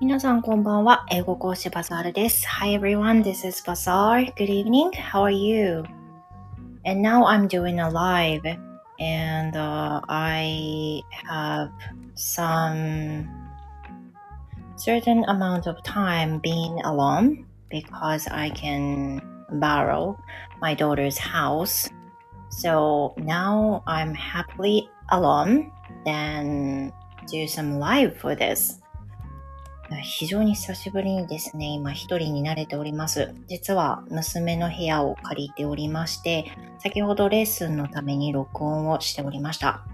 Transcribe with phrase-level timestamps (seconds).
[0.00, 1.06] 皆さんこんばんは。
[1.10, 2.44] 英語講師バザールです。
[2.48, 4.32] Hi everyone, this is Bazaar.
[4.34, 4.90] Good evening.
[4.92, 5.84] How are you?
[6.84, 8.42] And now I'm doing a live
[8.98, 11.70] and uh, I have
[12.14, 13.28] some
[14.76, 19.20] certain amount of time being alone because I can
[19.60, 20.18] borrow
[20.60, 21.88] my daughter's house.
[22.50, 25.70] So now I'm happily alone.
[26.04, 26.92] Then
[27.26, 28.78] do some live for this.
[29.95, 33.33] 非常に久しぶりにですね、今一人に慣れております。
[33.47, 39.85] 実は娘の部屋を借りておりまして、先ほどレッスンのために録音をしておりました。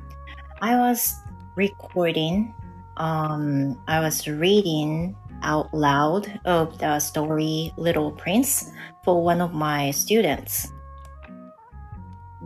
[0.62, 1.24] I was
[1.56, 2.54] recording,
[2.98, 8.72] um, I was reading out loud of the story Little Prince
[9.04, 10.72] for one of my students.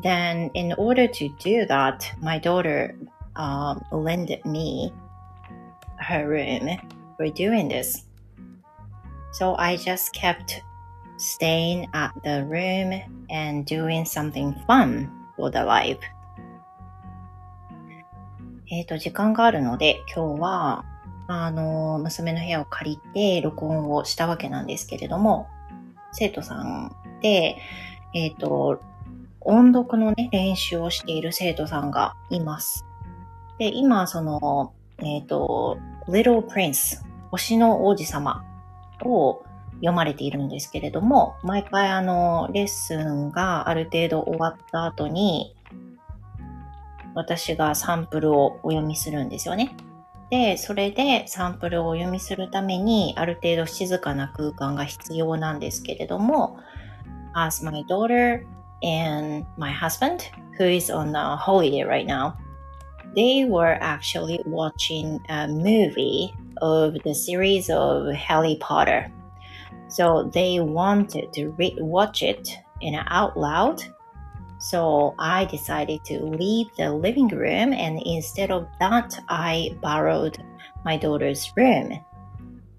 [0.03, 2.95] Then, in order to do that, my daughter
[3.35, 4.91] um, lended me
[5.99, 6.77] her room
[7.17, 8.05] for doing this.
[9.33, 10.61] So I just kept
[11.17, 12.93] staying at the room
[13.29, 15.99] and doing something fun for the live.
[18.69, 20.85] えっ、と、時間があるので、今日は、
[21.27, 25.47] あの、娘の部屋を借りて録音をしたわけなんですけれども、
[26.11, 27.57] 生徒さんで、
[28.13, 28.81] えっ、ー、と、
[29.39, 32.85] 音読のね、練習をしている生徒さんがいます。
[33.57, 35.77] で、今、その、えっ、ー、と、
[36.09, 38.43] Little Prince 星の王子様
[39.01, 39.43] を
[39.75, 45.55] 読まれているんですけれども、毎回あの、レッスンがある程度終わった後に、
[47.13, 49.75] 私がサンプルをお読みするんですよね。
[50.29, 56.57] で、それでサンプルをお読みするために、ある程度静かな空間が必要なんですけれども、
[57.35, 58.45] as my daughter
[58.83, 60.19] and my husband,
[60.59, 62.33] who is on a holiday right now,
[63.15, 69.10] they were actually watching a movie of the series of Harry Potter.
[69.88, 73.82] So they wanted to re- watch it in out loud.
[74.58, 80.38] So I decided to leave the living room and instead of that, I borrowed
[80.84, 82.00] my daughter's room.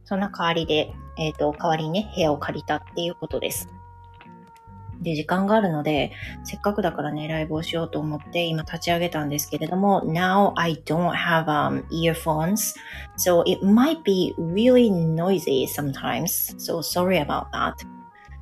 [0.06, 3.70] そんな代わりで、えっ、ー、と、代わりにね、部屋を借りたっていうことです。
[5.01, 6.13] で、時間があるので、
[6.45, 12.75] せっかくだからね、ライブをしようと思って今立ち上げたんですけれども、Now I don't have、um, earphones,
[13.17, 17.75] so it might be really noisy sometimes, so sorry about that.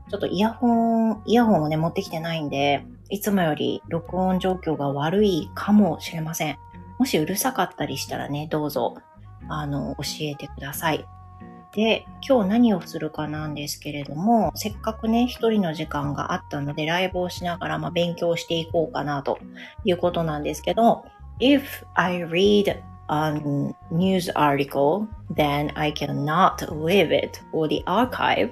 [0.09, 6.59] ちょっとイヤホン、イヤホンをね、持ってきてないんで、いつもより録音状況が悪いかもしれません。
[6.99, 8.95] もしうるさかったりしたらね、どうぞ、
[9.49, 11.05] あの、教えてください。
[11.73, 19.39] で、今日何をするかなんですけれども、せっかくね、一人の時間があったので、ライブをしながら、まあ、勉強していこうかなと
[19.85, 21.05] いうことなんですけど、
[21.41, 23.33] if I read a
[23.91, 28.51] news article, then I cannot leave it for the archive.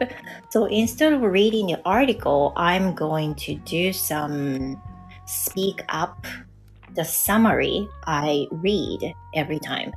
[0.50, 4.76] So instead of reading the article, I'm going to do some
[5.26, 6.26] speak up
[6.94, 9.92] the summary I read every time.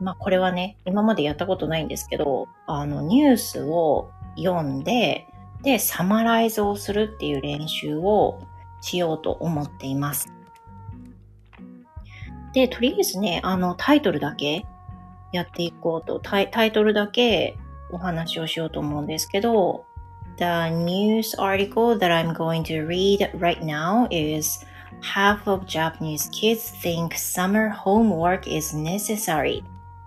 [0.00, 5.26] まあこれはね、今までやったことないんですけど、あのニュースを読んで、
[5.62, 8.42] で、サマライズをするっていう練習を
[8.80, 10.30] しようと思っています。
[12.52, 14.66] で、とりあえずね、あのタイトルだけ
[15.32, 17.56] やっていこうと、タイタイトルだけ
[17.90, 19.84] お話をしようと思うんですけど、
[20.36, 24.66] The news article that I'm going to read right now is
[25.00, 29.62] Half of Japanese kids think summer homework is necessary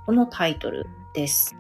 [0.08, 1.58] このタイトルです。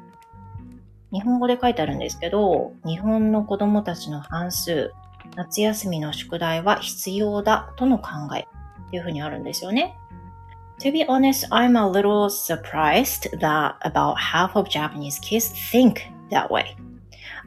[1.12, 4.94] 日本語で書いてあるんですけど、日本の子供たちの半数、
[5.35, 8.07] 夏休みの宿題は必要だとの考
[8.38, 8.47] え
[8.88, 9.97] っていうふうにあるんですよね。
[10.80, 16.78] To be honest, I'm a little surprised that about half of Japanese kids think that way.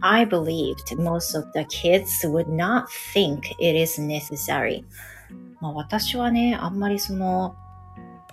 [0.03, 4.85] I believed most of the kids would not think it is necessary.
[5.63, 7.57] まあ私はね、あんまりその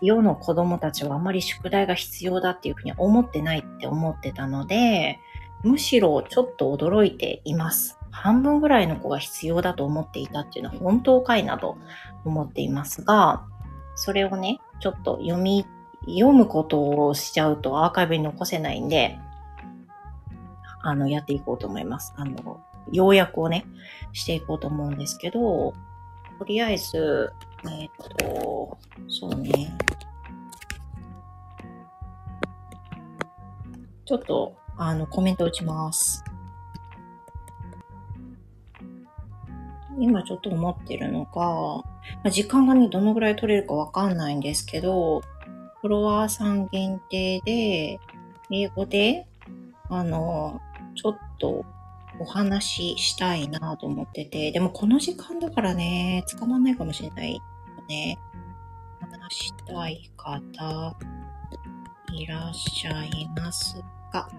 [0.01, 5.19] 世の子供たちはあまり宿題が必要だっていうふうに思ってないって思ってたので、
[5.63, 7.97] むしろちょっと驚いています。
[8.11, 11.77] 半分ぐらいの子が必要だと思っていたっていうのは本当かいなと
[12.25, 13.45] 思っていますが、
[13.95, 15.65] それをね、ちょっと読み、
[16.01, 19.19] 読むことをしちゃうとアーカイブに残せないんで、
[20.81, 22.13] あの、やっていこうと思います。
[22.17, 22.61] あの、
[22.91, 23.65] 要約をね、
[24.13, 25.73] していこうと思うんですけど、
[26.39, 27.33] とりあえず、
[27.65, 28.77] えっ、と、
[29.07, 29.75] そうね。
[34.07, 36.23] ちょっと、あの、コメント打ちます。
[39.99, 41.83] 今ちょっと思ってるのが、ま
[42.25, 47.99] あ、時間がね、どのぐらい取れるかわかんないんですけど、フォロワーさん限定で、
[48.49, 49.27] 英語で、
[49.89, 50.61] あの、
[50.95, 51.65] ちょっと
[52.17, 57.41] お話ししたいなと思ってて、でもこの時間だからね、捕まんないかもしれないよ
[57.89, 58.17] ね。
[59.01, 60.95] 話したい方、
[62.13, 64.29] いらっしゃいますか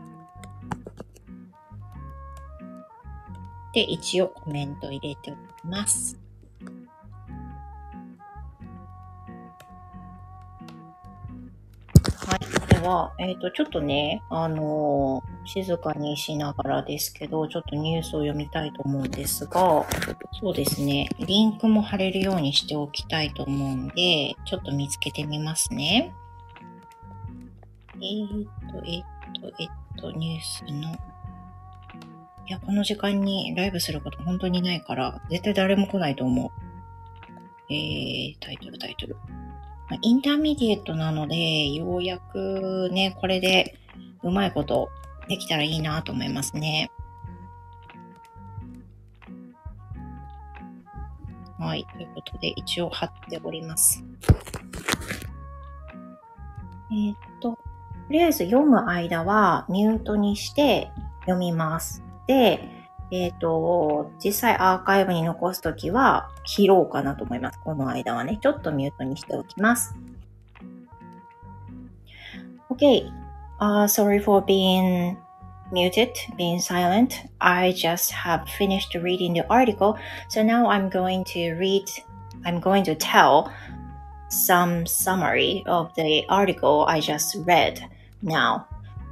[3.72, 6.18] で、一応コメント入れておきます。
[12.26, 12.74] はい。
[12.80, 19.86] では、えっ、ー、と、ちょっとね、あのー、静かにしながらですけど、ちょっとニュースを読みたいと思うんですが、
[20.40, 26.12] そうですね、リンクも貼れるようにしておきたいと思うんで、ちょっと見つけてみますね。
[27.94, 29.17] えっ、ー、と、えっ、と、
[29.98, 30.92] と、ニュースの、
[32.46, 36.50] いや、この時間にライブすること本当にないから、絶対誰も来ないと思う。
[37.70, 39.16] えー、タイトル、タイトル。
[40.02, 43.74] インターミディエットなので、ようやくね、これで
[44.22, 44.90] うまいこと
[45.28, 46.90] できたらいいなと思いますね。
[51.58, 51.86] はい。
[51.92, 54.04] ということで、一応貼っております。
[56.90, 57.58] えー、っと、
[58.08, 60.90] とりあえず読む間はミュートにして
[61.20, 62.02] 読みます。
[62.26, 62.58] で、
[63.10, 67.60] えっ、ー、と、実際アーカイブに残すときは切ろうかなと思います。
[67.62, 69.94] この間はね、ちょっとミュートにしておきます。
[72.70, 73.10] Okay.
[73.60, 75.14] Uh, sorry for being
[75.70, 77.10] muted, being silent.
[77.40, 79.98] I just have finished reading the article.
[80.30, 81.84] So now I'm going to read,
[82.46, 83.52] I'm going to tell
[84.30, 87.86] some summary of the article I just read
[88.21, 88.65] now.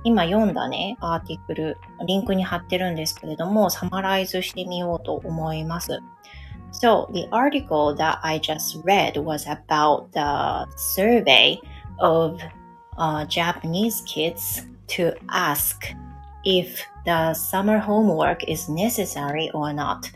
[0.04, 6.02] 今読んだね、アーティクル、リンクに貼ってるんですけれども、サマライズしてみようと思います。
[6.72, 11.60] So, the article that I just read was about the survey
[12.00, 12.40] of
[12.98, 15.94] uh, Japanese kids to ask
[16.46, 20.10] if the summer homework is necessary or not.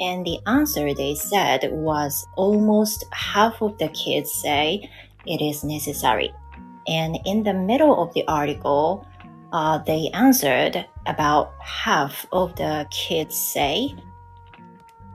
[0.00, 4.88] And the answer they said was almost half of the kids say
[5.26, 6.32] it is necessary.
[6.87, 9.07] And in the middle of the article,
[9.51, 13.95] uh, they answered about half of the kids say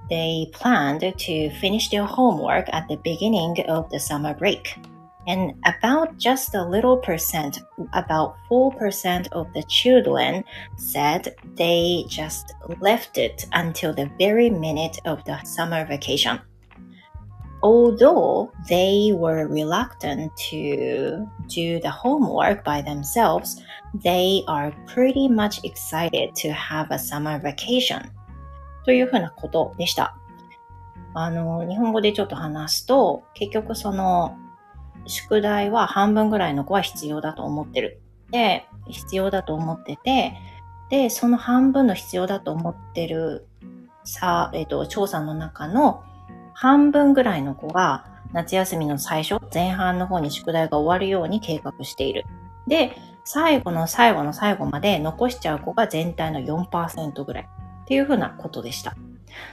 [0.09, 4.79] they planned to finish their homework at the beginning of the summer break.
[5.27, 7.61] And about just a little percent,
[7.93, 10.43] about 4% of the children
[10.77, 16.41] said they just left it until the very minute of the summer vacation.
[17.61, 23.61] Although they were reluctant to do the homework by themselves,
[24.05, 28.11] they are pretty much excited to have a summer vacation
[28.85, 30.17] というふうなことでした。
[31.15, 34.37] あの、日本語でちょっと話すと、結局その、
[35.07, 38.01] 宿題は半分ぐらいの子は必要だと思ってる。
[38.31, 40.35] で、必要だと思ってて、
[40.91, 43.47] で、その半分の必要だと思ってる
[44.05, 46.05] さ、えっ、と、調査の中の
[46.61, 52.27] 半分ぐらいの子が夏休みの最初、前半の方に宿題が終わるように計画している。
[52.67, 58.97] で、最後の最後の最後まで残しちゃう子が全体の4%ぐらいっていうふうなことでした。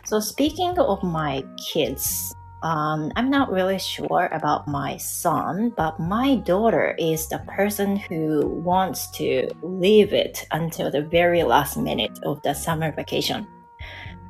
[0.03, 6.41] So speaking of my kids, um, I'm not really sure about my son, but my
[6.41, 12.41] daughter is the person who wants to leave it until the very last minute of
[12.41, 13.45] the summer vacation.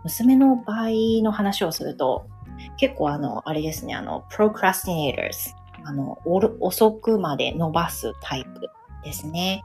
[0.04, 0.90] 娘の場合
[1.24, 2.28] の話をすると、
[2.78, 5.56] 結構あの、あれですね、あの、procrastinators。
[5.84, 6.18] あの、
[6.60, 8.70] 遅くまで伸ばすタイプ
[9.04, 9.64] ですね。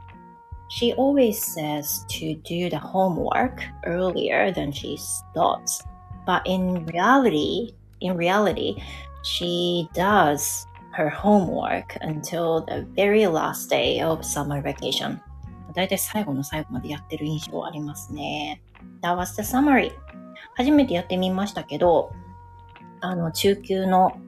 [0.68, 5.84] She always says to do the homework earlier than she starts.
[6.26, 8.76] But in reality, in reality,
[9.22, 15.18] she does her homework until the very last day of summer vacation.
[15.74, 18.62] だいたい最後の最後までやってる印象ありますね。
[19.02, 19.92] That was the summary.
[20.56, 22.12] 初めてやってみましたけど、
[23.00, 24.20] あの、中級の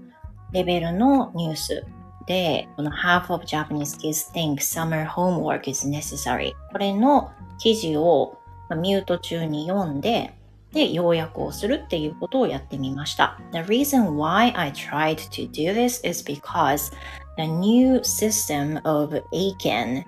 [0.52, 1.84] レベルのニュース
[2.26, 8.38] で、この Half of Japanese kids think summer homework is necessary これの記事を
[8.76, 10.34] ミュート中に読んで、
[10.72, 13.38] で、要約をするっていうことをやってみました。
[13.52, 16.92] The reason why I tried to do this is because
[17.36, 20.04] the new system of Aiken、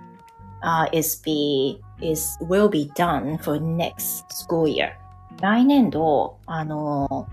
[0.63, 4.93] uh, is be, is, will be done for next school year.
[5.41, 7.29] 来年度、あの、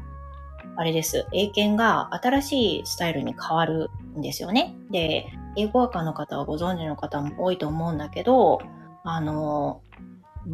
[0.77, 1.27] あれです。
[1.33, 4.73] 英検が新しいスタイルに変わるんですよね。
[4.89, 8.59] で、英語学科の方はご存知の方も多いと思うんだけど、
[9.03, 9.81] あの、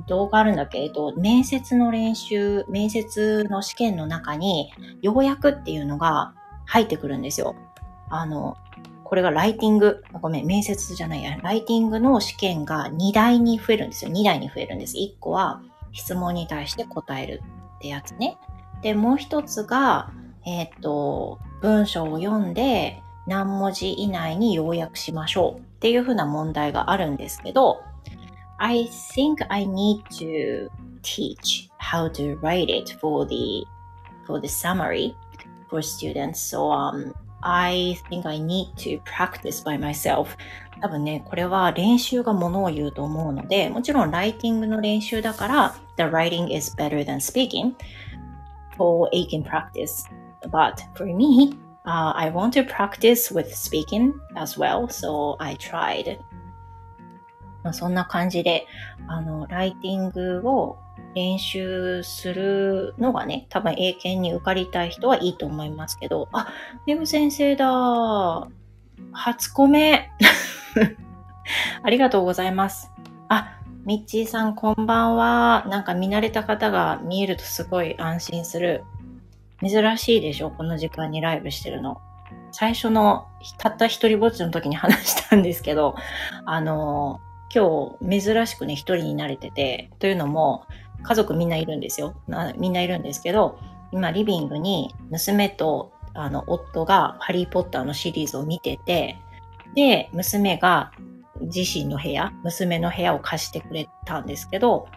[0.08, 0.90] 動画あるんだけ？
[0.90, 6.34] ど、面接の練習、面接の試験の中に、要約っていうのが
[6.66, 7.56] 入ってくるんですよ。
[8.10, 8.58] あの、
[9.06, 14.12] これがライティング、ごめん、面接じゃないや、ライティングの試験が2台に増えるんですよ。
[14.12, 14.98] 2台に増えるんです。
[14.98, 15.62] 1個は
[15.94, 17.42] 質問に対して答える
[17.78, 18.38] ってやつね。
[18.82, 20.12] で、もう一つが、
[20.46, 27.82] えっ、と、文章を読んで何文字以内に要約しましょうっていうふうな問題があるんですけど、
[28.58, 30.70] I think I need to
[31.02, 33.66] teach how to write it for the
[34.26, 35.16] for the summary
[35.70, 36.40] for students.
[36.40, 40.38] So um, I think I need to practice by myself.
[40.82, 47.74] 多分ね、これは練習がものを言うと思うので、もちろんライティングの練習だから、the writing is better than speaking
[48.78, 50.06] for a can practice.
[50.52, 56.20] But for me, uh, I want to practice with speaking as well, so I tried.
[57.64, 58.66] まあ、そんな感じで、
[59.08, 60.78] あの、ライティングを
[61.16, 66.48] 練習するのがね、多分英検に受かりたい人はいいと思いますけど、あ、
[66.86, 68.48] メグ先生だ。
[69.12, 70.12] 初コメ。
[71.84, 72.92] ありがとうございます。
[73.30, 75.65] あ、ミッチーさんこんばんは。
[75.70, 78.84] なんか見慣れた方が見えるとすごい安心する。
[79.62, 82.01] 珍しいでしょこの時間にライブしてるの。
[82.51, 83.27] 最初の
[83.58, 85.96] たった一人ぼっちの時に話したんですけど、
[86.46, 87.22] あの、
[87.56, 90.65] 今日珍しくね、一人になれてて、というのも、
[91.03, 92.13] 家族みんないるんですよ。
[92.58, 93.58] みんないるんですけど、
[93.94, 99.17] 今リビングに娘とあの夫がハリーポッターのシリーズを見てて、
[99.75, 100.91] で、娘が
[101.41, 104.88] 自身の部屋、娘の部屋を貸してくれたんですけど、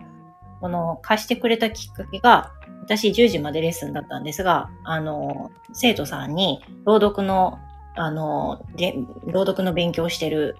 [0.61, 7.59] この貸してくれたきっかけが、私10時までレッスンだったんですが、あの、生徒さんに朗読の、
[7.97, 8.65] あの、
[9.27, 10.57] 朗読の勉強してる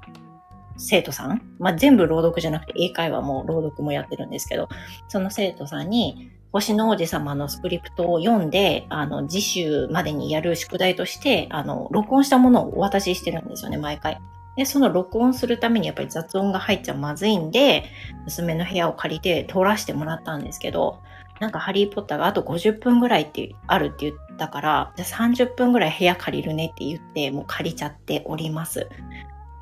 [0.77, 4.69] 生徒さん、まあ、全部朗読じゃなくて英会話も朗読もやってるんですけど、
[5.09, 14.19] その生徒さんに、星の王子様のスクリプトを読んで、あの、次週までにやる宿題として、あの、録音したものをお渡ししてるんですよね、毎回。
[14.57, 17.85] で、その録音するためにやっぱり雑音が入っちゃまずいんで、
[18.25, 21.01] 娘の部屋を借りて通らせてもらったんですけど、
[21.41, 28.89] なんかハリーポッターがあと50分ぐらいってあるって言ったから、じゃ30分ぐらい部屋借りるねって言って、もう借りちゃっております。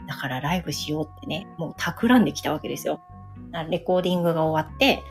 [0.09, 3.01] だからライブしようってね、もう企んできたわけですよ。
[3.71, 5.03] レコーディングが終わって、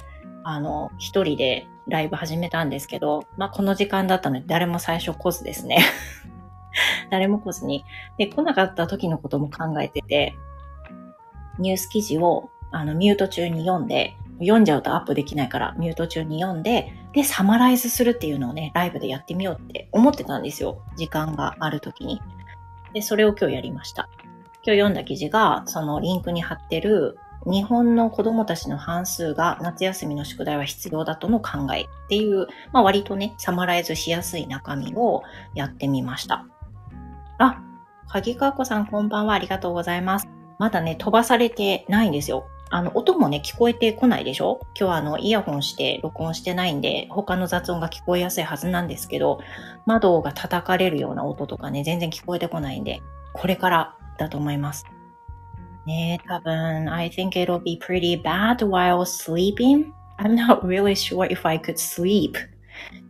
[0.43, 5.79] あの、一人でライブ始めたんですけど、まあこの時間だったので誰も最初来ずですね。
[7.09, 7.85] 誰も来ずに。
[8.17, 10.35] で、来なかった時のことも考えてて、
[11.59, 20.81] ニュース記事をあのミュート中に読んで、読んじゃうとアップできないからミュート中に読んで、で、サマライズするっていうのをね、ライブでやってみようって思ってたんですよ。
[20.95, 22.21] 時間がある時に。
[22.93, 24.09] で、それを今日やりました。
[24.63, 36.45] 今日読んだ記事が、そのリンクに貼ってる日本の子供たちの半数が夏休みの宿題は必要だとの考えっていう、まあ割とね、サマライズしやすい中身をやってみました。
[37.39, 37.61] あ、
[38.09, 40.27] 鍵川子さんこんばんはありがとうございます。
[40.57, 42.47] まだね、飛ばされてないんですよ。
[42.69, 44.59] あの、音もね、聞こえてこないでしょ？
[44.77, 49.39] 今日はあの、イヤホンして録音してないんで、他の雑音が聞こえやすいはずなんですけど、
[49.85, 53.01] 窓が叩かれるような音とかね、全然聞こえてこないんで、
[53.33, 54.85] これからだと思います。
[55.85, 59.91] ね多分、I think it'll be pretty bad while sleeping.
[60.17, 62.31] I'm not really sure if I could sleep.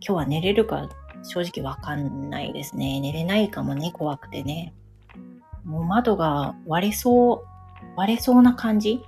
[0.00, 0.88] 日は寝れるか
[1.22, 3.00] 正直わかんないですね。
[3.00, 4.74] 寝れないかもね、怖くてね。
[5.64, 7.46] もう窓が割れそう、
[7.96, 9.02] 割れそうな感じ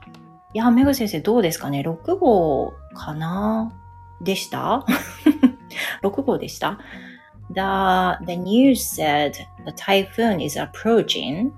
[0.53, 3.73] いや、メグ先生どうですかね ?6 号かな
[4.21, 4.85] でした
[6.03, 6.79] ?6 号でした
[7.51, 9.33] the, the news said
[9.65, 11.51] the typhoon is approaching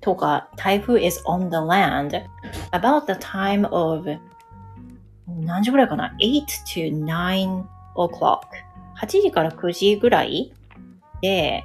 [0.00, 2.22] とか、台風 is on the land
[2.72, 4.04] about the time of
[5.26, 7.64] 何時ぐらいかな ?8 to 9
[7.96, 8.40] o'clock。
[9.00, 10.52] 8時から9時ぐらい
[11.20, 11.64] で、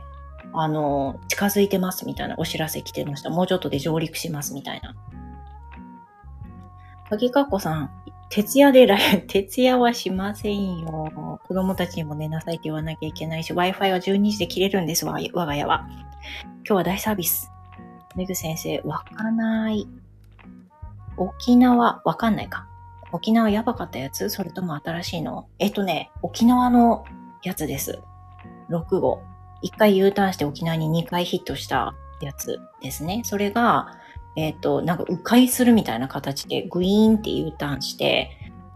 [0.53, 3.29] あの、近づいてますみたいなお知らせ来てました。
[3.29, 4.95] もうちょっとで上陸しますみたいな。
[7.09, 7.89] 鍵かっこさん、
[8.29, 11.39] 徹夜でライ、 徹夜はしませんよ。
[11.47, 15.87] 子供たちにも寝なさいって言わなきゃいけないし、Wi-Fi は12時で切れるんですわ、我が家は。
[16.63, 17.51] 今日は大サービス。
[18.15, 19.87] めぐ先生、わかない。
[21.17, 22.68] 沖縄、わかんないか。
[23.11, 24.29] 沖縄やばかったやつ？
[24.29, 25.47] それとも新しいの？
[25.59, 27.05] えっとね、沖縄の
[27.43, 28.01] やつです。
[28.69, 29.21] 6号。
[29.63, 33.21] 1回 U ターンして沖縄に2回ヒットしたやつですね。
[33.25, 33.97] それが、
[34.35, 38.31] えっ、と、なんか迂回するみたいな形でグイーンって U ターンして、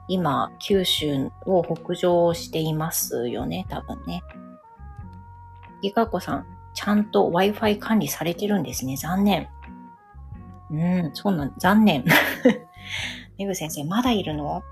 [0.10, 4.24] 今、九州を北上していますよね、多分ね。
[5.82, 8.98] ギガコさん、ちゃんと Wi-Fi 管理されてるんですね。
[8.98, 9.48] 残念。
[10.72, 12.04] うん、そうなん、残念。
[13.38, 14.64] メグ先生、まだいるの？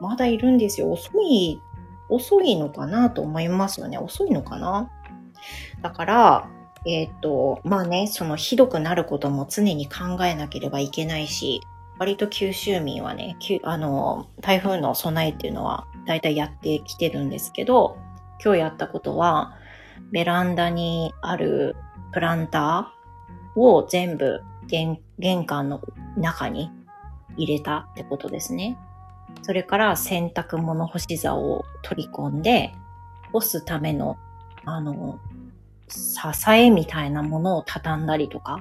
[0.00, 0.90] まだいるんですよ。
[0.90, 1.60] 遅い、
[2.08, 3.98] 遅いのかなと思いますよね。
[3.98, 4.90] 遅いのかな？
[5.82, 6.50] だから、
[6.86, 11.60] えっ、と、まあね、そのひどくなることも常に考えなければいけないし、
[11.98, 17.98] 割と九州民はね、あの、台風の備えっていうのは大体やってきてるんですけど、
[18.42, 19.56] 今日やったことは、
[20.12, 21.74] ベランダにある
[22.12, 24.96] プランターを全部玄
[25.44, 25.80] 関の
[26.16, 26.70] 中に
[27.38, 28.76] 入れたってことですね。
[29.42, 32.74] それから洗濯物干し座を取り込んで、
[33.32, 34.18] 干すための、
[34.64, 35.18] あの、
[35.88, 38.60] 支えみたいなものを畳んだりとか、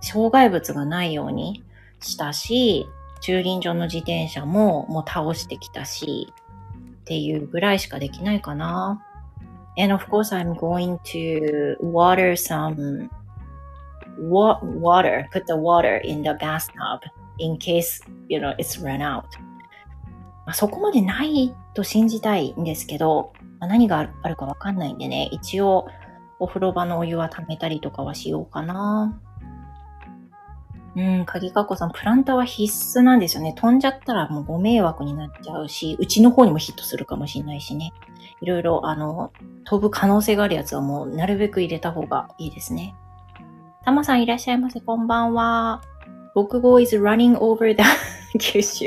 [0.00, 1.62] 障害物がないように
[2.00, 2.86] したし、
[3.20, 6.32] 駐輪場の自転車ももう倒してきたし、
[7.00, 9.02] っていうぐらいしかできないかな。
[9.78, 13.10] And of course I'm going to water some
[14.18, 17.00] water, put the water in the bathtub
[17.38, 19.24] in case, you know, it's run out.
[20.46, 25.88] まあ、そこまでないと信じたいんですけど、まあ、何があるかわかんないんでね、一応
[26.38, 29.20] お風呂場のお湯は溜めたりとかはしようかな。
[30.96, 33.52] うん、鍵かっこさん、プランターは必須なんですよね。
[33.54, 37.92] 飛んじゃったらもうご迷惑になっちゃうし、うちの方にもヒットするかもしれないしね。
[38.40, 39.30] いろいろ、あの、
[39.64, 42.94] 飛ぶ可能性があるやつはもうなるべく入れた方がいいですね。
[43.84, 44.80] たまさんいらっしゃいませ。
[44.80, 45.82] こんばんは。
[46.36, 47.82] 僕語 is running over the
[48.38, 48.84] 九州。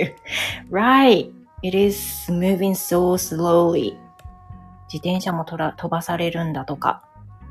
[0.69, 1.31] right.
[1.63, 3.97] It is moving so slowly.
[4.87, 7.01] 自転車もとら飛ばされるんだとか。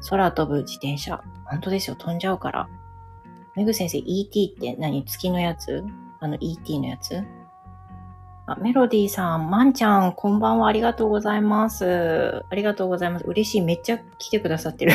[0.09, 1.21] 空飛ぶ自転車。
[1.47, 1.97] 本当ですよ。
[1.97, 2.69] 飛んじゃうから。
[3.57, 5.05] めぐ先生、ET って何？
[5.05, 5.85] 月のやつ？
[6.21, 7.21] あの ET のやつ？
[8.47, 10.69] あ、メロディーさん、まんちゃん、こんばんは。
[10.69, 12.45] ありがとうございます。
[12.49, 13.25] ありがとうございます。
[13.27, 13.63] 嬉しい。
[13.63, 14.93] めっちゃ来てくださってる。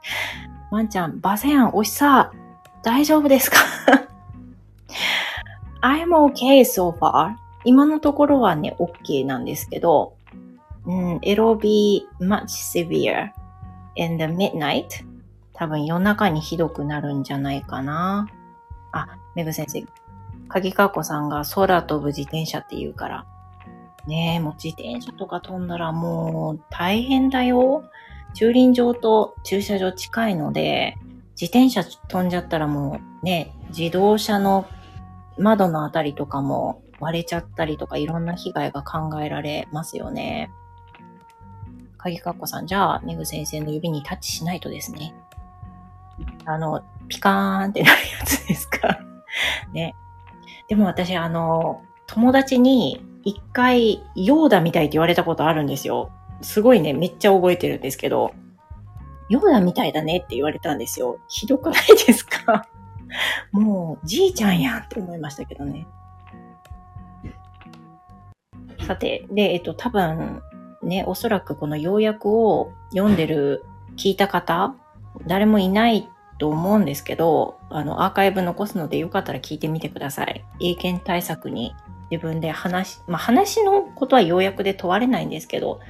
[0.72, 2.32] まんちゃん、バセン、おしさ、
[2.82, 3.58] 大丈夫ですか？
[5.82, 7.36] ?I'm okay so far.
[7.64, 10.14] 今のところはね、OK なんですけど、
[10.86, 13.30] うん、it'll be much severe
[13.96, 15.04] in the midnight
[15.60, 18.28] 多分夜中にひどくなるんじゃないかな。
[18.92, 19.84] あ、メグ先生、
[20.48, 23.26] 鍵かっこさんが空飛ぶ自転車って言うから。
[24.06, 27.84] ねえ、もう自転車とか飛んだらもう大変だよ。
[28.32, 30.96] 駐輪場と駐車場近いので、
[31.38, 34.66] 自転車飛んじゃったらもうね、自動車の
[35.38, 40.50] 窓のあたりとかも割れちゃったりとかいろんな被害が考えられますよね。
[41.98, 45.14] 鍵かっこさん、じゃあ、メグ先生の指にタッチしないとですね。
[46.46, 49.00] あの、ピカーンってなるやつですか？
[49.72, 49.94] ね。
[50.68, 56.10] でも私、あの、友達に一回、ヨーダみたいって言われたことあるんですよ。
[56.42, 58.32] すごいね、めっちゃ覚えてるんですけど、
[59.28, 61.18] ヨーダみたいだねって言われたんですよ。
[61.28, 62.66] ひどくないですか？
[63.52, 65.86] もう、じいちゃんやんって思いましたけどね。
[68.86, 70.42] さて、で、えっと、多分、
[70.82, 73.64] ね、おそらくこの要約を読んでる、
[73.96, 74.74] 聞いた方、
[75.26, 80.44] 誰もいないと思うんですけど、あの、アーカイブ残すのでよかったら聞いてみてください。
[80.60, 81.74] 英検対策に
[82.10, 85.80] 自分で話、まあ、話のことは要約で問われないんですけど、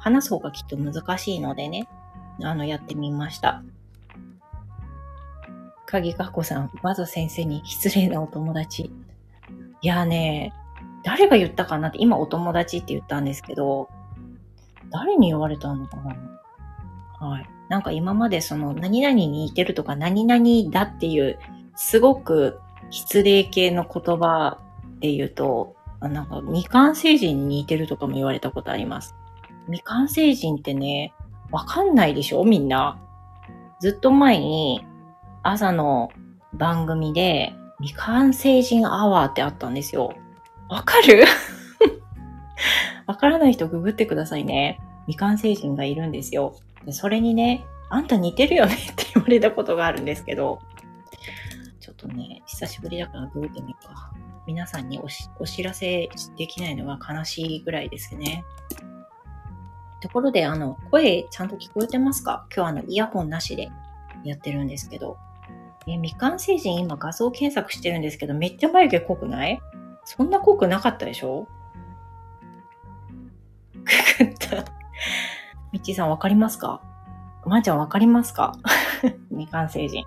[0.00, 1.88] 話す方がきっと難しいのでね、
[2.42, 3.62] あの、やってみました。
[5.92, 8.90] 鍵かこさん、まず先生に失礼なお友達。
[9.82, 10.54] いやね、
[11.04, 13.90] 誰が言ったかなって、今お友達って言ったんですけど、
[14.90, 16.16] 誰に言われたのかな
[17.20, 17.48] はい。
[17.68, 21.38] なんか今までその何々に似てるとか何々だっていう
[21.76, 22.58] すごく
[22.90, 24.58] 失礼系の言葉
[25.00, 29.14] で言うと、なんか未完成人に似てるとかも言われたことあります。
[29.66, 31.12] 未完成人ってね、
[31.50, 32.98] わかんないでしょみんな。
[33.78, 34.86] ずっと前に
[35.42, 36.10] 朝の
[36.54, 40.14] 番組で未完成人アワーってあったんですよ。
[40.68, 41.24] わかる？
[43.06, 44.78] わからない人ググってくださいね。
[45.06, 46.54] 未完成人がいるんですよ。
[46.84, 50.60] でそれにね、あんた似てるよねって言われたことがあるんですけど、
[51.80, 54.12] ちょっとね、久しぶりだからグーってみようか。
[54.46, 55.00] 皆さんに
[55.38, 58.44] お知らせできないのが悲しいぐらいですね。
[60.00, 62.46] ところで、あの、声ちゃんと聞こえてますか？
[62.54, 63.70] 今日あの、イヤホンなしで
[64.24, 65.16] やってるんですけど。
[65.86, 69.60] え、未完成人今画像検索してるんですけど、めっちゃ眉毛濃くない？
[70.04, 71.46] そんな濃くなかったでしょ？
[74.18, 74.64] くくった。
[75.72, 76.80] みっちーさんわかりますか？
[77.44, 78.52] まー、ちゃんわかりますか？
[79.30, 80.04] 未完成人。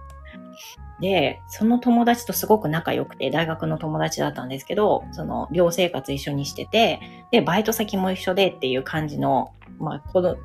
[1.01, 10.37] で、その友達とすごく仲良くて、大学の友達だったんですけど、その、寮生活一緒にしてて、で、バイト先も一緒でっていう感じの、まあ、この、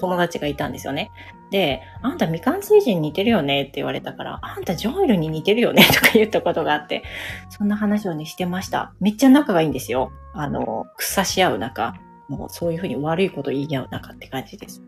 [0.00, 1.12] 友達がいたんですよね。
[1.54, 7.04] で、あんた未完成人に似てるよねって言われたから、あんたジョイルに似てるよね とか言ったことがあって、
[7.48, 8.92] そんな話をね、してました。
[8.98, 10.10] めっちゃ仲がいいんですよ。
[10.32, 11.94] あの、腐し合う仲。
[12.28, 14.82] もうそういうふうに悪いこと言い合う仲って感じです。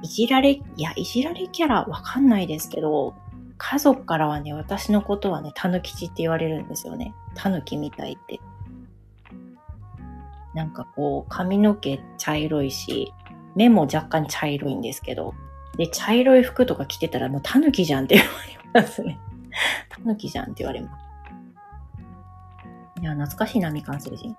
[0.00, 3.14] いじられ、いや、いじられキャラわかんないですけど、
[3.58, 7.14] 家族からはね、私のことはね、たぬきちって言われるんですよね。
[7.34, 8.40] たぬきみたいって。
[10.54, 13.12] なんかこう、髪の毛茶色いし、
[13.54, 15.34] 目も若干茶色いんですけど、
[15.76, 18.30] で、茶色い服とか着てたらもうタヌキじゃんって言わ
[18.74, 19.18] れますね。
[19.88, 21.02] タヌキじゃんって言われます。
[23.00, 24.36] いや、懐かしいな、みかん星人。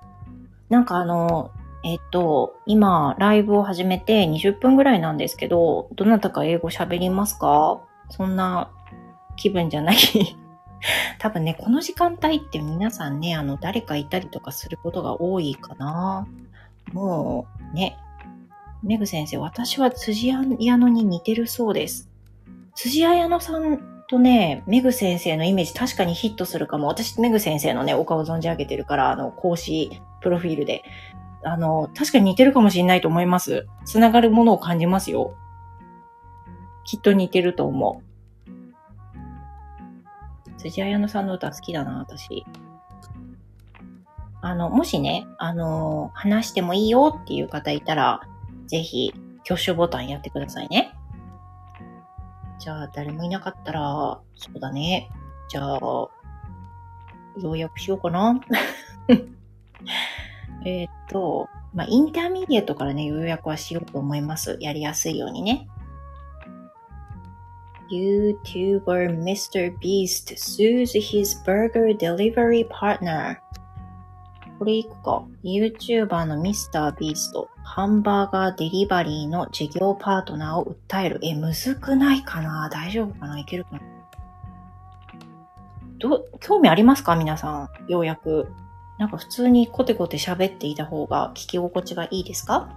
[0.70, 1.52] なんかあの、
[1.84, 7.82] えっと、今、ライブを始めて20分ぐらいなんですけど、どなたか英語喋りますか？
[8.10, 8.70] そんな
[9.36, 9.98] 気分じゃない
[11.20, 16.28] 多分ね、この時間帯って皆さんね、あの、誰かいたりとかすることが多いかな。
[16.94, 17.98] もう、ね、
[18.84, 20.44] メグ先生、私は辻屋
[20.78, 22.10] 野に似てるそうです。
[22.76, 26.88] 辻屋矢野さんとね、メグ先生のイメージ確かにヒットするかも。
[26.88, 30.84] 私、メグ先生のね、お顔存じ上げてるから、あの、講師プロフィールで。
[31.46, 33.66] あの、確かに似てるかもしれないと思います。
[33.86, 35.34] つながるものを感じますよ。
[36.84, 38.14] きっと似てると思う。
[40.58, 42.46] 辻彩乃さんの歌好きだな、私。
[44.42, 48.28] あの、もしね、あの、話してもいいよっていう方いたら、
[48.68, 49.14] ぜひ、
[49.46, 50.94] 挙手ボタンやってくださいね。
[52.60, 55.10] じゃあ、誰もいなかったら、そうだね。
[55.50, 55.80] じゃあ、
[57.38, 58.40] 要約しようかな。
[60.66, 64.58] えっと、まあ、 intermediate からね、要約はしようと思います。
[64.60, 65.68] やりやすいようにね。
[67.92, 69.78] YouTuber Mr.
[69.80, 73.38] Beast sues his burger delivery partner.
[74.64, 76.94] これいくか？YouTuber の Mr.
[76.94, 81.20] Beast、ハンバーガーデリバリーの事業パートナーを訴える。
[81.22, 82.70] え、むずくないかな？
[82.72, 83.38] 大丈夫かな？
[83.38, 83.82] いけるかな？
[86.00, 87.18] ど、興味ありますか？
[87.18, 87.92] 皆さん。
[87.92, 88.54] ようやく。
[88.98, 92.70] なんか普通にコテコテ喋っていた方が聞き心地がいいですか？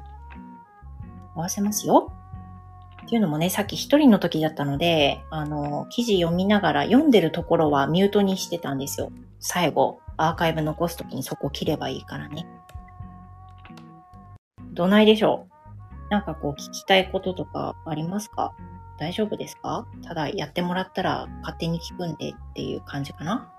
[1.36, 2.12] 合わせますよ。
[3.04, 9.12] っていうのもね、さっき一人の時だったので、あの、記事読みながら読んでるところはミュートにしてたんですよ。
[9.38, 12.46] 最後、アーカイブ残すときにそこ切ればいいからね。
[14.72, 16.10] どないでしょう？
[16.10, 18.52] なんかこう聞きたいこととかありますか？
[18.98, 19.86] 大丈夫ですか？
[20.02, 23.52] ただやってもらったら勝手に聞くんでっていう感じかな？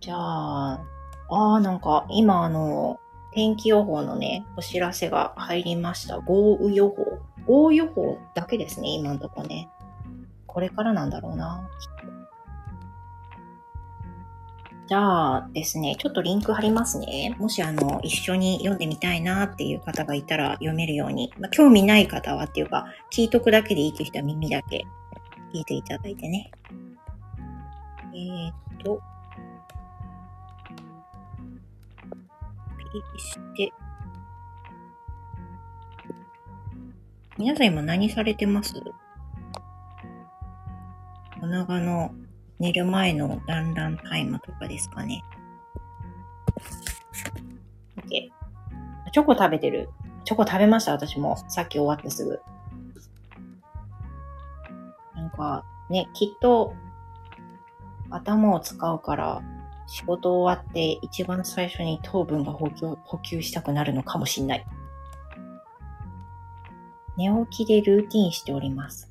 [0.00, 0.80] じゃあ、
[1.30, 2.98] ああ、なんか今あの、
[3.32, 6.18] 天気予報のね、お知らせが入りました。
[6.20, 7.18] 豪雨予報。
[7.46, 9.68] 豪雨予報だけですね、今のとこね。
[10.46, 11.68] これからなんだろうな。
[11.80, 12.17] きっと
[14.88, 17.36] じゃあですね、ちょっとリンク貼りますね。
[17.38, 21.30] もしあの、一緒に読んでみたいなっていう方がいたら読めるように。
[21.38, 24.86] まあ、興味ない方はっていうか、聞いとくだけでいいという人は耳だけ
[25.52, 26.50] 聞いていただいてね。
[28.14, 28.98] えー、っと、
[32.78, 33.70] ピリして、
[37.36, 38.82] 皆さん今何されてます？
[41.42, 42.14] お長の
[42.58, 45.22] 寝る前のランランタイムとかですかね。
[47.96, 48.30] OK。
[49.12, 49.88] チョコ食べてる。
[50.24, 51.36] チョコ食べました、私も。
[51.48, 52.40] さっき終わってすぐ。
[55.14, 56.74] なんか、ね、きっと、
[58.10, 59.42] 頭を使うから、
[59.86, 64.66] 仕事終わって一番最初に糖分が補給補給したくなるのかもしんない。
[67.16, 69.07] 寝起きでルーティンしております。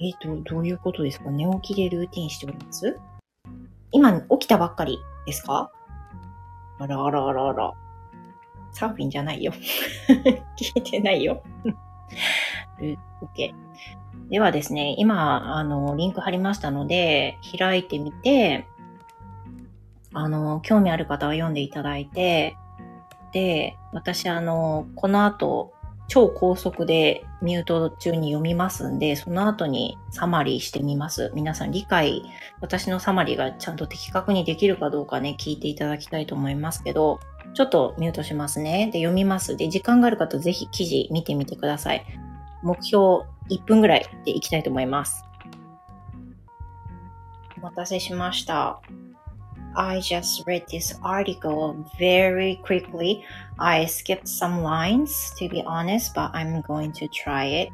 [0.00, 1.30] えっ、ー、と、どういうことですか？
[1.30, 2.98] 寝起きでルーティンしております？
[3.92, 5.70] 今起きたばっかりですか？
[6.78, 7.72] あらあらあらあら。
[8.72, 9.52] サーフィンじゃないよ。
[10.58, 11.42] 聞いてないよ。
[12.80, 13.54] ルー、OK。
[14.30, 18.66] ではですね、今、あの、リンク貼りましたので、開いてみて、
[20.12, 22.56] あの、興味ある方は読んでいただいて、
[23.32, 25.73] で、私あの、この後、
[26.08, 31.32] 超高速でミュート中に読みますんで、その後にサマリーしてみます。
[31.34, 32.22] 皆さん理解、
[32.60, 37.20] 私のサマリーがちゃんと的確にできるかどうかね、聞いていただきたいと思いますけど、
[37.54, 38.90] ちょっとミュートしますね。
[38.92, 39.56] で、読みます。
[39.56, 42.04] で、時間がある方ぜひ記事見てみてください。
[42.62, 45.24] 目標1分ぐらいでいきたいと思います。
[47.58, 48.80] お待たせしました。
[49.76, 53.24] I just read this article very quickly.
[53.58, 57.72] I skipped some lines to be honest, but I'm going to try it.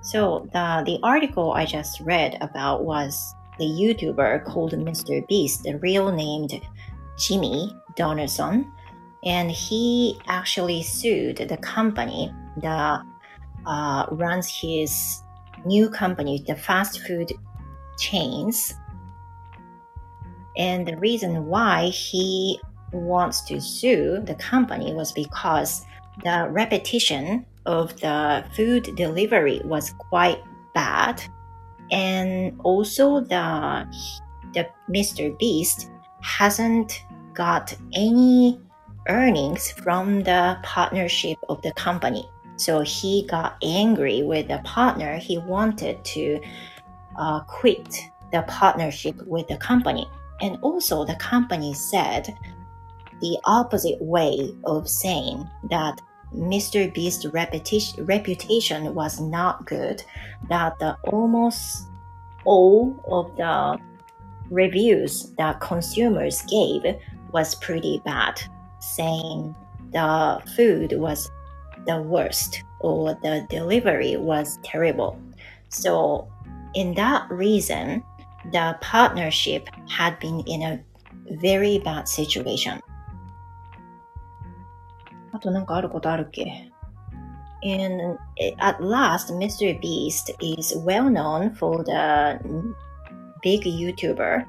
[0.00, 5.26] So the the article I just read about was the YouTuber called Mr.
[5.28, 6.60] Beast, the real named
[7.18, 8.72] Jimmy Donaldson,
[9.24, 13.02] and he actually sued the company that
[13.66, 15.22] uh, runs his
[15.66, 17.32] new company, the fast food
[17.98, 18.74] chains
[20.56, 22.60] and the reason why he
[22.92, 25.84] wants to sue the company was because
[26.24, 30.42] the repetition of the food delivery was quite
[30.74, 31.22] bad.
[31.90, 33.86] And also the,
[34.54, 35.36] the Mr.
[35.38, 38.60] Beast hasn't got any
[39.08, 42.28] earnings from the partnership of the company.
[42.56, 45.16] So he got angry with the partner.
[45.16, 46.40] He wanted to
[47.18, 47.98] uh, quit
[48.32, 50.06] the partnership with the company.
[50.40, 52.34] And also, the company said
[53.20, 56.00] the opposite way of saying that
[56.34, 56.92] Mr.
[56.92, 60.02] Beast's reputation, was not good,
[60.48, 61.88] that the, almost
[62.44, 63.78] all of the
[64.48, 66.82] reviews that consumers gave
[67.32, 68.40] was pretty bad,
[68.78, 69.54] saying
[69.92, 71.30] the food was
[71.86, 75.20] the worst or the delivery was terrible.
[75.68, 76.28] So,
[76.74, 78.04] in that reason,
[78.51, 80.79] the partnership had been in a
[81.39, 82.81] very bad situation.
[85.31, 86.71] あとなんかあることあるっけ
[87.63, 88.19] And
[88.59, 89.79] at last, Mr.
[89.79, 92.39] Beast is well known for the
[93.41, 94.45] big YouTuber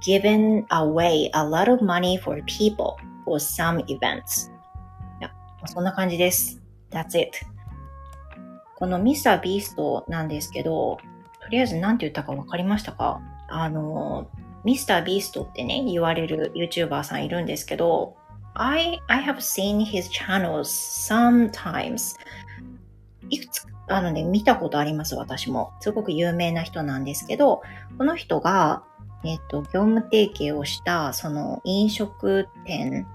[0.00, 4.50] giving away a lot of money for people for some events.
[5.20, 5.30] いや、
[5.66, 6.60] そんな感じです。
[6.90, 7.44] That's it.
[8.76, 10.98] このミスタービーストなんですけど、
[11.49, 13.21] とりあえず何て言ったか分かりましたか？
[13.47, 14.27] あの、
[14.63, 18.15] ミスタービーストってね、言われる YouTuber さんいるんですけど、
[18.53, 20.65] I, I have seen his channels
[21.09, 22.15] sometimes.
[23.31, 25.71] いくつかあのね、見たことあります、私も。
[25.79, 27.63] すごく有名な人なんですけど、
[27.97, 28.83] この人が、
[29.23, 33.07] えっ、と、業務提携をした、その飲食店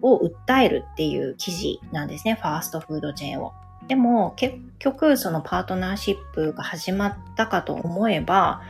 [0.00, 3.52] を訴えるっていう記事なんですね、ファーストフードチェーンを。
[3.88, 8.62] でも、結局、そのパートナーシップが始まったかと思えば、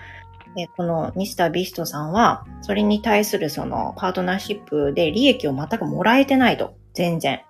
[0.56, 6.74] えこのミスタービストさんは、それに対するそのパートナーシップで利益を全くもらえてないと。
[6.94, 7.42] 全然。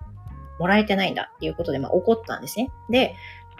[0.59, 2.69] もらえてないんだっていうことで、まあ怒ったんですね。
[2.89, 3.15] で、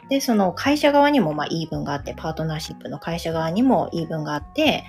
[0.09, 4.83] で、その会社側にもまあ言い分があって、パートナーシップの会社側にも言い分があって、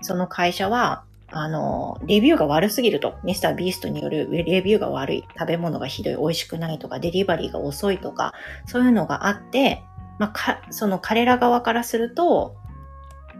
[0.00, 3.18] その会社は、あの、レビューが悪すぎると。
[3.22, 5.24] ミスタービーストによるレビューが悪い。
[5.38, 6.16] 食べ物がひどい。
[6.16, 8.32] 美味しくないとか、デリバリーが遅いとか、
[8.66, 9.84] そういうのがあって、
[10.18, 12.56] まあ、か、その彼ら側からすると、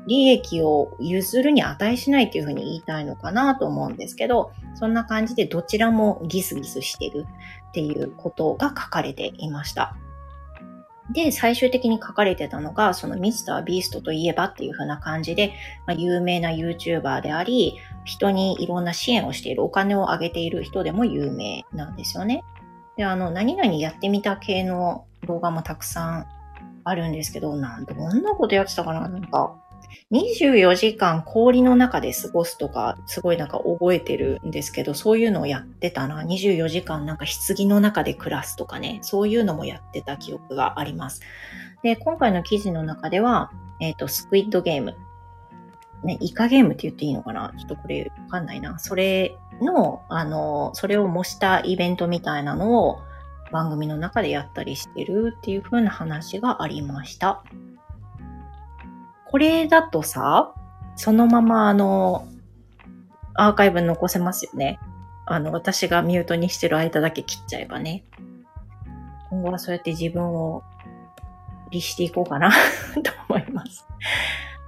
[0.07, 7.27] 利益を譲るに値しないっていうふうに言いたいのかなと思うんですけど、そんな感じでどちらもギスギスしてる
[7.68, 9.96] っていうことが書かれていました。
[11.11, 15.55] で、最終的に書かれてたのが、そのミスタービーストといえばっていう風な感じで、
[15.87, 22.44] まあ、有名な YouTuber であり、人にいろんな支援をしている、お金をあげている人でも有名なんですよね。
[22.97, 26.27] で、あの、何々やってみた系の動画もたくさん
[26.85, 29.57] あるんですけど、なん、どんなことやってたかななんか、
[30.12, 36.22] 24時間氷の中で過ごすとか、すごいなんか覚えてるんですけど、そういうのをやってたな。
[36.22, 41.20] 24時間なんか棺の中で暮らすとかね、そういうのもやってた記憶があります。
[41.83, 44.96] で、今回の記事の中では、えっ、ー、と、スクイッドゲーム。
[46.05, 47.53] ね、イカゲームって言っていいのかな？
[47.59, 48.79] ちょっとこれわかんないな。
[48.79, 53.01] それの、あの、それを模したイベントみたいなのを
[53.51, 57.42] 番組の中でやったりしてるっていう風な話がありました。
[59.31, 60.55] これだとさ、
[60.97, 62.27] そのままあの、
[63.35, 64.81] アーカイブ残せますよね。
[65.27, 68.05] あの、私がミュートにしてる間だけ切っちゃえばね。
[69.31, 70.62] 今後はそうやって自分を
[71.71, 72.51] 律していこうかな
[73.05, 73.87] と思います。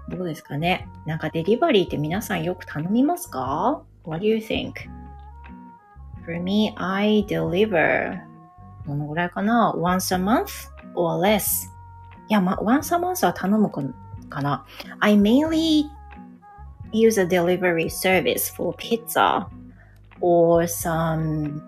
[0.08, 8.20] どうですかねなんかデリバリーって皆さんよく頼みますか ?What do you think?For me, I deliver
[8.86, 11.68] どのぐらいかな ?once a month or less?
[12.28, 13.82] いや、ま、once a month は頼むか
[14.30, 14.64] かな。
[15.00, 15.84] I mainly
[16.92, 19.46] use a delivery service for pizza
[20.20, 21.60] or some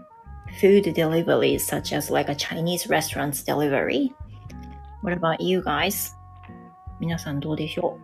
[0.61, 4.13] food deliveries such as like a Chinese restaurant's delivery.
[5.03, 6.15] What about you guys?
[7.01, 7.99] 皆さんどうでしょ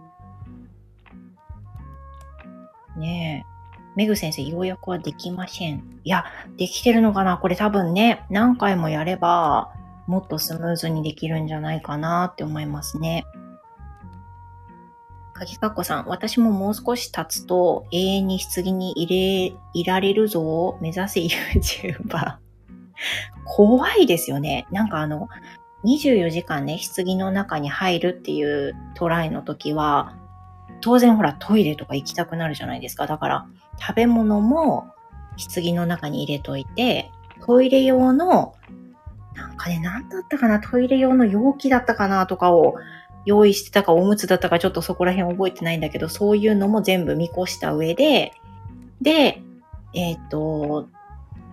[2.97, 3.59] うねえ。
[3.95, 6.01] メグ先生、ようやくはできません。
[6.05, 6.25] いや、
[6.57, 9.73] できてるのかなこれ多分ね、何回もやれば、
[10.07, 13.25] もっとスムーズにできるんじゃないかなって思いますね。
[15.39, 22.37] かぎかっこさん、私ももう少し経つと永遠に棺に入れ、いられるぞ目指せ YouTuber。
[23.47, 24.67] 怖いですよね。
[24.73, 25.29] なんかあの、
[25.85, 30.17] 24時間ね、棺の中に入るっていうトライの時は、
[30.81, 33.07] 当然ほらトイレとか行きたくなるじゃないですか。
[33.07, 33.47] だから
[33.81, 34.93] 食べ物も
[35.55, 37.13] 棺の中に入れといて、
[37.47, 38.57] トイレ用の、
[39.35, 42.75] なんかね、なんだったかな、トイレ用の容器だったかなとかを
[43.25, 48.33] 用意してたかおむつだったかちょっとそこら辺覚えてないんだけど、そういうのも全部見越した上で、
[49.01, 49.43] で、
[49.95, 50.89] えっ、と、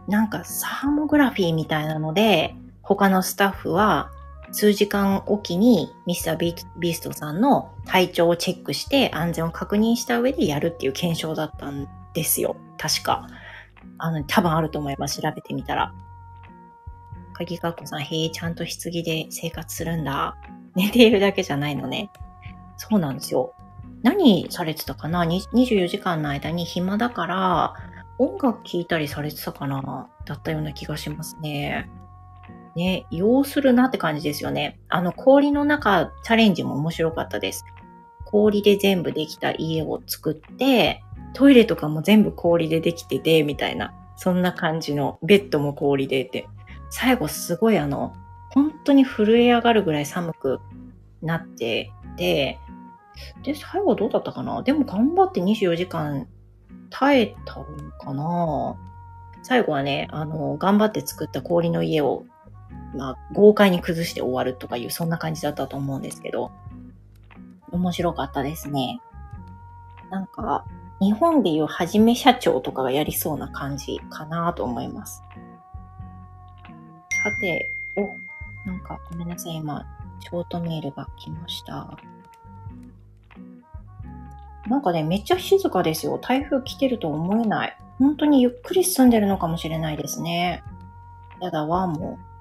[0.08, 4.12] なんかサーモグラフィーみたいなので、他のスタッフは
[4.52, 12.56] 数時間おきにミスタービーストさんの体調をチェックして安全を確認した上でやるっていう検証だったんですよ。
[12.78, 13.28] 確か。
[13.98, 15.22] あの、多分あると思います。
[15.22, 15.94] 調べてみたら。
[17.34, 20.38] 鍵かっこさん、へえ、ちゃんと棺で生活するんだ。
[20.78, 22.10] 寝ているだけじゃないのね。
[22.78, 23.54] そうなんですよ。
[24.04, 27.74] 何されてたかな ?24 時間の間に暇だから、
[28.18, 30.08] 音楽聴いたりされてたかな？
[30.26, 31.90] だったような気がしますね。
[32.76, 34.80] ね、要するなって感じですよね。
[34.90, 37.64] あの、氷の中チャレンジも面白かったです。
[38.26, 41.02] 氷で全部できた家を作って、
[41.34, 43.94] トイレとかも全部氷でできてて、みたいな。
[44.18, 46.48] そんな感じの、ベッドも氷でって。
[46.90, 48.14] 最後すごいあの、
[48.56, 50.60] 本当に震え上がるぐらい寒く
[51.22, 52.58] なってて、
[53.44, 54.64] で、最後どうだったかな？
[54.64, 56.28] でも頑張って24時間
[56.90, 57.66] 耐えたの
[58.00, 58.76] かな？
[59.44, 62.26] 最後はね、あの、頑張って作った氷の家を
[62.96, 66.52] まあ、豪快に崩して終わるとかいう、そんな感じだったと思うんですけど、
[67.72, 69.02] 面白かったですね。
[70.10, 70.66] なんか、
[71.02, 75.24] 日本でいうはじめ社長とかがやりそうな感じかなと思います。
[77.24, 78.08] さて、お、
[78.66, 79.86] なんかごめんなさい、今、
[80.20, 81.98] ショートメールが来ました。
[84.68, 86.18] なんかね、めっちゃ静かですよ。
[86.18, 87.78] 台風来てると思えない。
[88.00, 90.64] 本当にゆっくり進んでるのかもしれないですね。
[91.40, 92.36] やだわ、もう。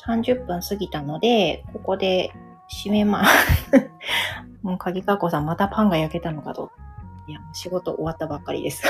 [0.00, 2.32] 30分過ぎたので、ここで
[2.70, 3.90] 締めます。
[4.62, 6.70] もう鍵かこさん、またパンが焼けたのかと。
[7.26, 8.82] いや、仕事終わったばっかりです。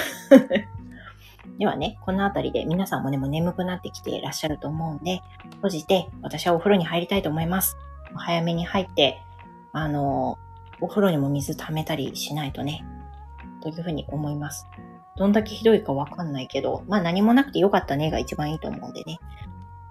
[1.59, 5.20] ではね、このあたりで皆さんもね、もう眠くなってきていらっしゃると思うんで、
[5.57, 7.76] 閉じて、私はお風呂に入りたいと思います。
[8.14, 9.22] 早めに入って、
[9.72, 10.38] あの、
[10.81, 12.85] お風呂にも水溜めたりしないとね、
[13.62, 14.66] というふうに思います。
[15.16, 19.18] どんだけひどいかわかんないけど、まあ何もなくてよかったねが一番いいと思うんでね。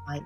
[0.05, 0.23] はい。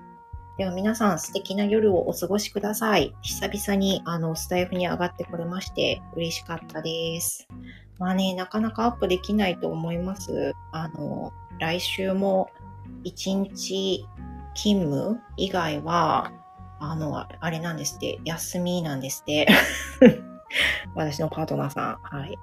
[0.56, 3.14] では皆さん素敵な夜をお過ごしください。
[3.22, 7.48] 久々にあのスタイフに上がってこれまして嬉しかったです。
[7.98, 10.54] まあね、なかなかアップできないと思います。
[10.72, 12.50] あの、来週も
[13.04, 14.06] 一日
[14.54, 16.32] 勤務以外は、
[16.80, 19.46] あの、あれなんですって、休みなんですって。
[20.94, 21.98] 私のパートナーさん。
[22.02, 22.38] はい。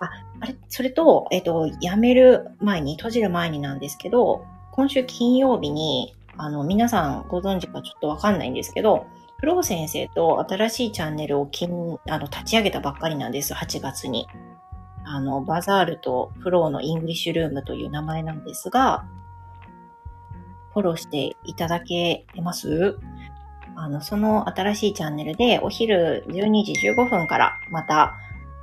[0.00, 0.10] あ、
[0.40, 9.06] あれ、それと、えっ、と、辞める前に、閉じる前になんですけど、今週金曜日に、あの、皆さんご存知かちょっとわかんないんですけど、
[9.38, 11.48] フロー先生と新しいチャンネルを
[12.08, 14.26] あの立ち上げたばっかりなんです、8月に。
[15.10, 19.06] あの、バザールとフローの English Room という名前なんですが、
[20.74, 22.98] フォローしていただけます？
[23.74, 28.16] あの、その新しいチャンネルでお昼12時15分からまた、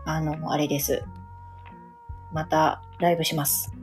[0.05, 1.03] あの、あれです。
[2.31, 3.73] またライブします。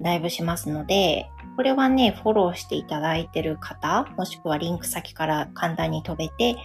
[0.00, 6.56] ライブしますので、これはね、フォローしていただいてる方、もしくはリンク先から簡単に飛べて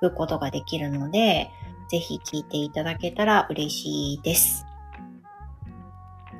[0.00, 1.50] 聞くことができるので、
[1.88, 4.66] ぜひ聞いていただけたら嬉しいです。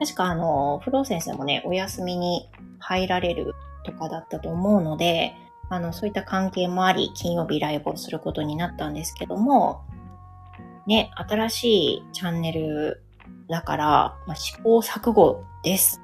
[0.00, 3.54] 確かあの、フロー先生もね、お休みに入られる
[3.84, 5.34] とかだったと思うので、
[5.68, 9.84] あの、そういった関係もあり、金曜日ライブをすることになったんですけども、
[10.86, 13.02] ね、新しいチャンネル
[13.48, 16.00] だから、まあ、試行錯誤です。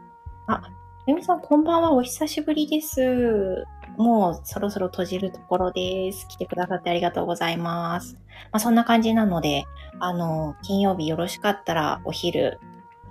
[0.48, 0.62] あ、
[1.06, 1.92] ゆみさん、こんばんは。
[1.92, 3.64] お久しぶりです。
[3.96, 6.26] もうそろそろ閉じるところです。
[6.28, 8.14] 来てくださってありがとうございます。
[8.50, 9.64] まあ、そんな感じなので、
[10.00, 12.58] あの、金曜日よろしかったらお昼、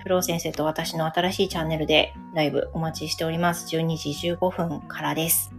[0.02, 3.76] フロー先生と私の新しいチャンネルでライブお待ちしております。
[3.76, 5.52] 12時15分からです。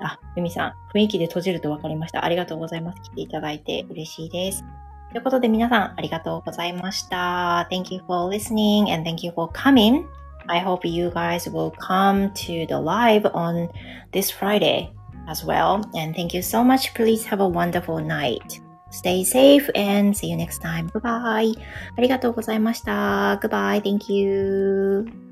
[0.00, 2.24] あ、ゆみさん、雰囲気で閉じると分かりました。
[2.24, 3.02] ありがとうございます。
[3.02, 4.64] 来ていただいて嬉しいです。
[5.12, 7.68] ということで皆さんありがとうございました。
[7.70, 10.04] Thank you for listening and thank you for coming.
[10.46, 13.68] I hope you guys will come to the live on
[14.12, 14.90] this Friday
[15.28, 15.82] as well.
[15.94, 16.94] And thank you so much.
[16.94, 18.60] Please have a wonderful night.
[18.91, 20.89] Stay safe and see you next time.
[20.89, 21.53] Goodbye.
[21.97, 23.39] ありがとうございました。
[23.41, 23.81] Goodbye.
[23.81, 25.28] Thank you.